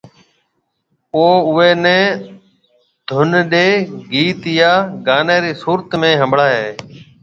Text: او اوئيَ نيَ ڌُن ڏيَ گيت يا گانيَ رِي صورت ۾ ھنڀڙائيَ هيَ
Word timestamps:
او 1.15 1.23
اوئيَ 1.49 1.69
نيَ 1.83 1.99
ڌُن 3.07 3.31
ڏيَ 3.51 3.67
گيت 4.11 4.41
يا 4.59 4.73
گانيَ 5.07 5.37
رِي 5.43 5.51
صورت 5.61 5.89
۾ 6.01 6.09
ھنڀڙائيَ 6.21 6.57
هيَ 6.63 6.71